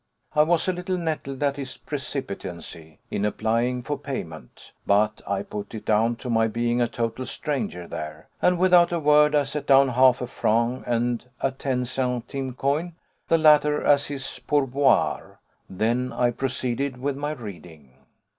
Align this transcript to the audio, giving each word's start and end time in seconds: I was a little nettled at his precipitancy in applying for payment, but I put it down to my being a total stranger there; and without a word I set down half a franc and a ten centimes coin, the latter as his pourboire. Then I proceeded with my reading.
I 0.33 0.41
was 0.41 0.67
a 0.67 0.73
little 0.73 0.97
nettled 0.97 1.43
at 1.43 1.57
his 1.57 1.77
precipitancy 1.77 2.97
in 3.11 3.23
applying 3.23 3.83
for 3.83 3.99
payment, 3.99 4.71
but 4.87 5.21
I 5.27 5.43
put 5.43 5.75
it 5.75 5.85
down 5.85 6.15
to 6.15 6.29
my 6.31 6.47
being 6.47 6.81
a 6.81 6.87
total 6.87 7.23
stranger 7.27 7.85
there; 7.85 8.27
and 8.41 8.57
without 8.57 8.91
a 8.91 8.99
word 8.99 9.35
I 9.35 9.43
set 9.43 9.67
down 9.67 9.89
half 9.89 10.19
a 10.19 10.25
franc 10.25 10.85
and 10.87 11.23
a 11.41 11.51
ten 11.51 11.85
centimes 11.85 12.55
coin, 12.57 12.95
the 13.27 13.37
latter 13.37 13.83
as 13.83 14.07
his 14.07 14.39
pourboire. 14.47 15.37
Then 15.69 16.11
I 16.11 16.31
proceeded 16.31 16.97
with 16.97 17.15
my 17.15 17.33
reading. 17.33 17.91